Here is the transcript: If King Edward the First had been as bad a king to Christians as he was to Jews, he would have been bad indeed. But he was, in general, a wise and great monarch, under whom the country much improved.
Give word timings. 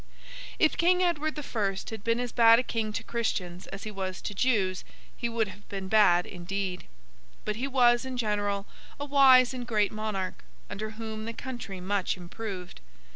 If 0.57 0.77
King 0.77 1.03
Edward 1.03 1.35
the 1.35 1.43
First 1.43 1.91
had 1.91 2.03
been 2.03 2.19
as 2.19 2.31
bad 2.31 2.57
a 2.57 2.63
king 2.63 2.91
to 2.93 3.03
Christians 3.03 3.67
as 3.67 3.83
he 3.83 3.91
was 3.91 4.19
to 4.23 4.33
Jews, 4.33 4.83
he 5.15 5.29
would 5.29 5.49
have 5.49 5.69
been 5.69 5.89
bad 5.89 6.25
indeed. 6.25 6.85
But 7.45 7.57
he 7.57 7.67
was, 7.67 8.03
in 8.03 8.17
general, 8.17 8.65
a 8.99 9.05
wise 9.05 9.53
and 9.53 9.67
great 9.67 9.91
monarch, 9.91 10.43
under 10.71 10.89
whom 10.97 11.25
the 11.25 11.33
country 11.33 11.79
much 11.79 12.17
improved. 12.17 12.81